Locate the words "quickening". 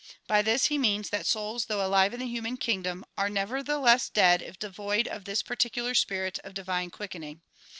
6.89-7.43